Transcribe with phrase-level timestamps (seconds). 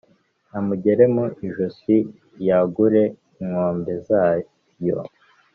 [0.57, 1.97] amugere mu ijosi,
[2.47, 3.03] yagure
[3.41, 4.49] inkombe zayo